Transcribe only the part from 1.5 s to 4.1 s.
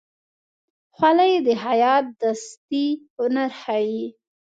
خیاط دستي هنر ښيي.